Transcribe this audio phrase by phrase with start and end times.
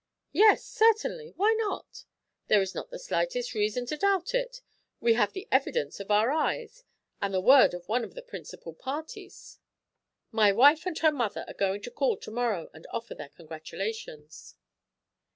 [0.31, 2.05] "Yes, certainly, why not?
[2.47, 4.63] There is not the slightest reason to doubt it.
[4.99, 6.83] We have the evidence of our eyes
[7.21, 9.59] and the word of one of the principal parties.
[10.31, 14.55] My wife and her mother are going to call to morrow and offer their congratulations."